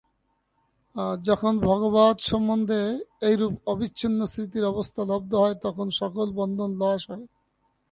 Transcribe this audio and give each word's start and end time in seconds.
যখন 1.23 1.53
ভগবৎ-সম্বন্ধে 1.61 2.81
এইরূপ 3.21 3.53
অবিচ্ছিন্ন 3.67 4.19
স্মৃতির 4.25 4.65
অবস্থা 4.65 5.01
লব্ধ 5.05 5.31
হয়, 5.35 5.55
তখন 5.65 5.87
সকল 5.99 6.27
বন্ধন 6.39 6.71
নাশ 6.81 7.01
হয়। 7.09 7.25